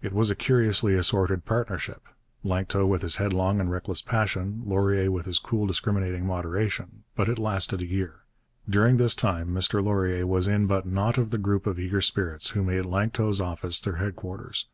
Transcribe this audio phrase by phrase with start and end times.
[0.00, 2.02] It was a curiously assorted partnership:
[2.44, 7.36] Lanctot with his headlong and reckless passion, Laurier with his cool, discriminating moderation: but it
[7.36, 8.20] lasted a year.
[8.70, 12.50] During this time Mr Laurier was in but not of the group of eager spirits
[12.50, 14.66] who made Lanctot's office their headquarters.